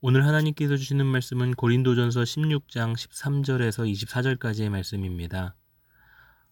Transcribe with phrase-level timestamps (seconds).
[0.00, 5.56] 오늘 하나님께서 주시는 말씀은 고린도전서 16장 13절에서 24절까지의 말씀입니다.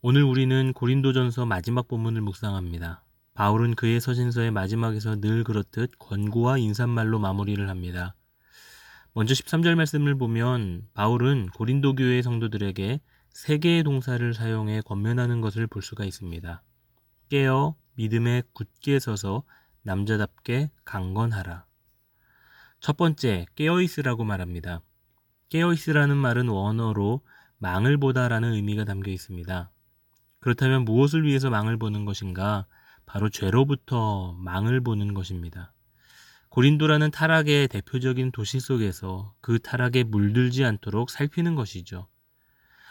[0.00, 3.04] 오늘 우리는 고린도전서 마지막 본문을 묵상합니다.
[3.34, 8.16] 바울은 그의 서신서의 마지막에서 늘 그렇듯 권고와 인사말로 마무리를 합니다.
[9.12, 15.80] 먼저 13절 말씀을 보면 바울은 고린도 교회 성도들에게 세 개의 동사를 사용해 권면하는 것을 볼
[15.80, 16.60] 수가 있습니다.
[17.28, 19.44] 깨어 믿음에 굳게 서서
[19.82, 21.67] 남자답게 강건하라.
[22.80, 24.82] 첫 번째, 깨어있으라고 말합니다.
[25.48, 27.22] 깨어있으라는 말은 원어로
[27.58, 29.70] 망을 보다라는 의미가 담겨 있습니다.
[30.40, 32.66] 그렇다면 무엇을 위해서 망을 보는 것인가?
[33.04, 35.72] 바로 죄로부터 망을 보는 것입니다.
[36.50, 42.06] 고린도라는 타락의 대표적인 도시 속에서 그 타락에 물들지 않도록 살피는 것이죠.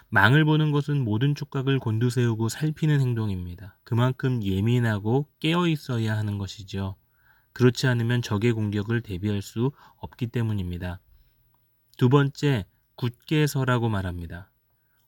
[0.09, 3.77] 망을 보는 것은 모든 촉각을 곤두세우고 살피는 행동입니다.
[3.83, 6.95] 그만큼 예민하고 깨어 있어야 하는 것이죠.
[7.57, 10.99] 그렇지 않으면 적의 공격을 대비할 수 없기 때문입니다.
[11.97, 14.51] 두 번째, 굳게 서라고 말합니다.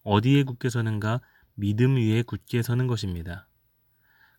[0.02, 1.22] 어디에 굳게 서는가?
[1.53, 3.47] 믿음 위에 굳게 서는 것입니다.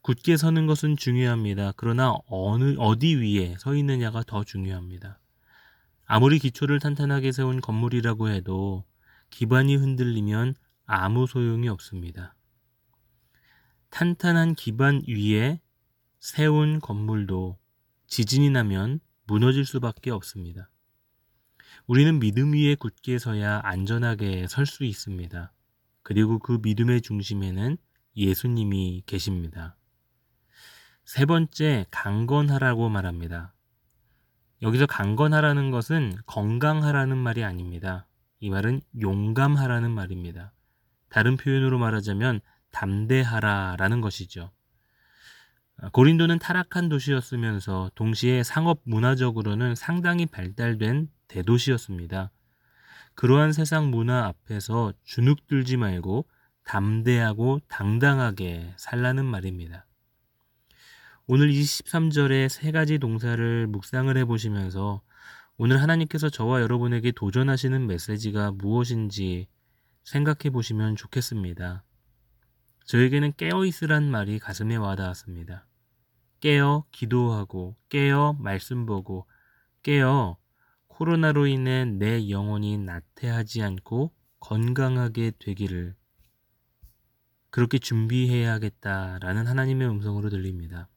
[0.02, 1.74] 굳게 서는 것은 중요합니다.
[1.76, 5.20] 그러나 어느 어디 위에 서 있느냐가 더 중요합니다.
[6.04, 8.84] 아무리 기초를 탄탄하게 세운 건물이라고 해도
[9.30, 12.34] 기반이 흔들리면 아무 소용이 없습니다.
[13.90, 15.60] 탄탄한 기반 위에
[16.18, 17.60] 세운 건물도
[18.10, 20.68] 지진이 나면 무너질 수밖에 없습니다.
[21.86, 25.52] 우리는 믿음 위에 굳게 서야 안전하게 설 수 있습니다.
[26.02, 27.76] 그리고 그 믿음의 중심에는
[28.16, 29.76] 예수님이 계십니다.
[31.04, 33.54] 세 번째, 강건하라고 말합니다.
[34.62, 38.08] 여기서 강건하라는 것은 건강하라는 말이 아닙니다.
[38.40, 40.52] 이 말은 용감하라는 말입니다.
[41.10, 42.40] 다른 표현으로 말하자면
[42.72, 44.50] 담대하라라는 것이죠.
[45.92, 52.30] 고린도는 타락한 도시였으면서 동시에 상업 문화적으로는 상당히 발달된 대도시였습니다.
[53.14, 56.26] 그러한 세상 문화 앞에서 주눅들지 말고
[56.64, 59.86] 담대하고 당당하게 살라는 말입니다.
[61.26, 65.00] 오늘 23절의 세 가지 동사를 묵상을 해보시면서
[65.56, 69.46] 오늘 하나님께서 저와 여러분에게 도전하시는 메시지가 무엇인지
[70.04, 71.84] 생각해 보시면 좋겠습니다.
[72.84, 75.66] 저에게는 깨어있으란 말이 가슴에 와닿았습니다.
[76.40, 79.26] 깨어 기도하고 깨어 말씀 보고
[79.82, 80.38] 깨어
[80.88, 85.94] 코로나로 인해 내 영혼이 나태하지 않고 건강하게 되기를
[87.50, 90.88] 그렇게 준비해야겠다라는 하나님의 음성으로 들립니다.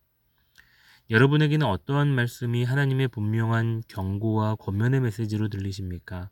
[1.10, 6.30] 여러분에게는 어떠한 말씀이 하나님의 분명한 경고와 권면의 메시지로 들리십니까?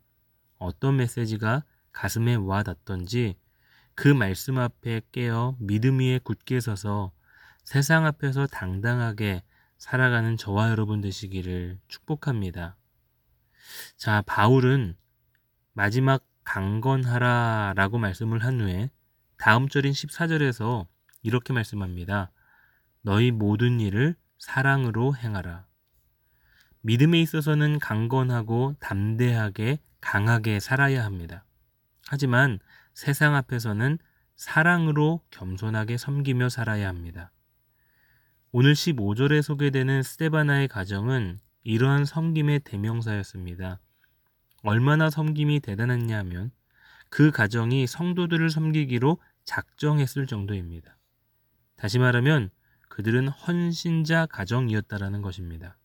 [0.58, 3.38] 어떤 메시지가 가슴에 와 닿던지
[3.96, 7.12] 그 말씀 앞에 깨어 믿음 위에 굳게 서서
[7.72, 9.44] 세상 앞에서 당당하게
[9.78, 12.76] 살아가는 저와 여러분 되시기를 축복합니다.
[13.96, 14.98] 자, 바울은
[15.72, 18.90] 마지막 강건하라 라고 말씀을 한 후에
[19.38, 20.86] 다음 절인 14절에서
[21.22, 22.34] 이렇게 말씀합니다.
[23.04, 25.66] 너희 모든 일을 사랑으로 행하라.
[26.82, 31.46] 믿음에 있어서는 강건하고 담대하게 강하게 살아야 합니다.
[32.10, 32.60] 하지만
[32.94, 33.98] 세상 앞에서는
[34.36, 37.32] 사랑으로 겸손하게 섬기며 살아야 합니다.
[38.54, 43.80] 오늘 15절에 소개되는 스테바나의 가정은 이러한 섬김의 대명사였습니다.
[44.64, 46.52] 얼마나 섬김이 대단했냐 하면
[47.10, 50.98] 그 가정이 성도들을 섬기기로 작정했을 정도입니다.
[51.78, 52.50] 다시 말하면
[52.90, 55.78] 그들은 헌신자 가정이었다라는 것입니다.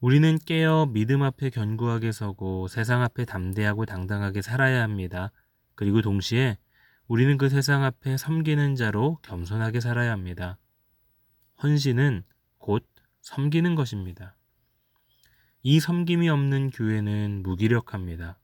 [0.00, 5.30] 우리는 깨어 믿음 앞에 견고하게 서고 세상 앞에 담대하고 당당하게 살아야 합니다.
[5.74, 6.56] 그리고 동시에
[7.06, 10.56] 우리는 그 세상 앞에 섬기는 자로 겸손하게 살아야 합니다.
[11.62, 12.24] 헌신은
[12.58, 12.86] 곧
[13.22, 14.36] 섬기는 것입니다.
[15.62, 18.38] 이 섬김이 없는 교회는 무기력합니다.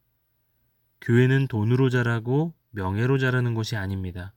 [1.01, 4.33] 교회는 돈으로 자라고 명예로 자라는 것이 아닙니다.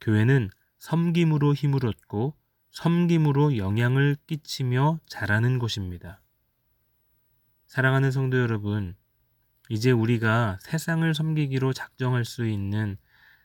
[0.00, 2.36] 교회는 섬김으로 힘을 얻고
[2.70, 6.20] 섬김으로 영향을 끼치며 자라는 곳입니다.
[7.66, 8.96] 사랑하는 성도 여러분,
[9.68, 12.96] 이제 우리가 세상을 섬기기로 작정할 수 있는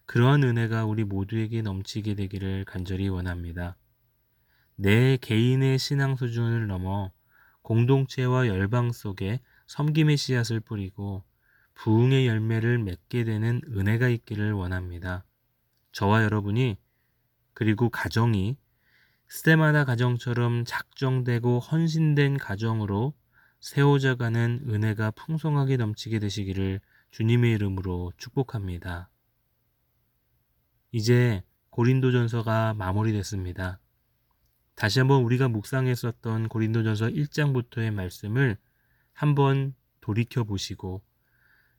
[0.06, 3.78] 그러한 은혜가 우리 모두에게 넘치게 되기를 간절히 원합니다.
[4.76, 7.12] 내 개인의 신앙 수준을 넘어
[7.62, 11.24] 공동체와 열방 속에 섬김의 씨앗을 뿌리고
[11.76, 15.24] 부흥의 열매를 맺게 되는 은혜가 있기를 원합니다.
[15.92, 16.78] 저와 여러분이
[17.54, 18.58] 그리고 가정이
[19.28, 23.14] 스테마나 가정처럼 작정되고 헌신된 가정으로
[23.62, 29.10] 세워져가는 은혜가 풍성하게 넘치게 되시기를 주님의 이름으로 축복합니다.
[30.94, 31.42] 이제
[31.72, 33.80] 고린도전서가 마무리됐습니다.
[34.76, 38.58] 다시 한번 우리가 묵상했었던 고린도전서 1장부터의 말씀을
[39.12, 41.02] 한번 돌이켜 보시고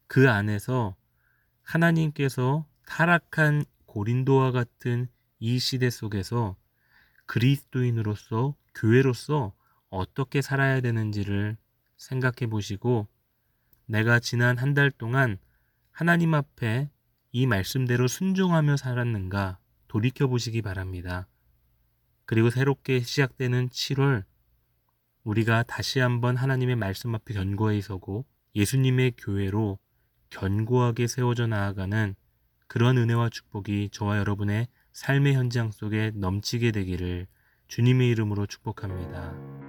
[0.09, 0.97] 그 안에서
[1.63, 5.07] 하나님께서 타락한 고린도와 같은
[5.39, 6.57] 이 시대 속에서
[7.27, 9.55] 그리스도인으로서 교회로서
[9.91, 11.57] 어떻게 살아야 되는지를
[11.99, 13.07] 생각해 보시고
[13.87, 15.39] 내가 지난 한 달 동안
[15.93, 16.91] 하나님 앞에
[17.37, 19.59] 이 말씀대로 순종하며 살았는가
[19.89, 21.27] 돌이켜 보시기 바랍니다.
[22.27, 24.23] 그리고 새롭게 시작되는 7월
[25.25, 29.81] 우리가 다시 한번 하나님의 말씀 앞에 견고히 서고 예수님의 교회로
[30.31, 32.15] 견고하게 세워져 나아가는
[32.69, 37.27] 그런 은혜와 축복이 저와 여러분의 삶의 현장 속에 넘치게 되기를
[37.67, 39.64] 주님의 이름으로 축복합니다.